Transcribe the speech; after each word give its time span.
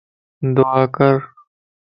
دعا 0.55 0.81
ڪر 0.95 1.15